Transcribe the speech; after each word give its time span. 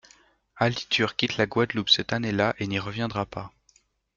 Ali 0.55 0.87
Tur 0.89 1.15
quitte 1.15 1.37
la 1.37 1.45
Guadeloupe 1.45 1.91
cette 1.91 2.11
année-là 2.11 2.55
et 2.57 2.65
n'y 2.65 2.79
reviendra 2.79 3.27
pas. 3.27 3.53